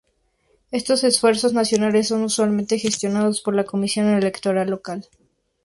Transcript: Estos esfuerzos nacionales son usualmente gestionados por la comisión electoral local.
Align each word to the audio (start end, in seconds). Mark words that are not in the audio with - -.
Estos 0.71 1.03
esfuerzos 1.03 1.53
nacionales 1.53 2.07
son 2.07 2.23
usualmente 2.23 2.79
gestionados 2.79 3.39
por 3.41 3.53
la 3.53 3.65
comisión 3.65 4.07
electoral 4.07 4.67
local. 4.71 5.05